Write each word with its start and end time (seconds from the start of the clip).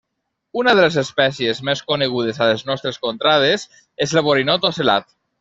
Una 0.61 0.71
de 0.77 0.85
les 0.85 0.95
espècies 1.01 1.61
més 1.69 1.83
conegudes 1.91 2.39
a 2.39 2.47
les 2.53 2.65
nostres 2.71 2.99
contrades 3.05 3.67
és 4.09 4.17
el 4.23 4.27
borinot 4.31 4.69
ocel·lat. 4.73 5.17